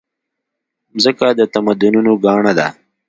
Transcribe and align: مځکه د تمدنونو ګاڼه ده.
مځکه 0.95 1.27
د 1.39 1.41
تمدنونو 1.53 2.11
ګاڼه 2.25 2.51
ده. 2.59 2.67